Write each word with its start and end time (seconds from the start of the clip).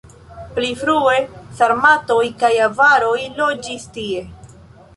Pli 0.53 0.69
frue 0.83 1.17
sarmatoj 1.59 2.25
kaj 2.45 2.51
avaroj 2.69 3.21
loĝis 3.43 3.87
tie. 3.99 4.25